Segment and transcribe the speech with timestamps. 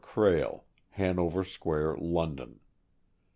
[0.03, 0.61] Krehl,
[0.93, 2.59] Hanover Square, London.